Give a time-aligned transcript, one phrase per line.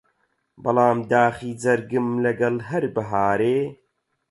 [0.63, 3.59] بەڵام داخی جەرگم لەگەڵ هەر بەهارێ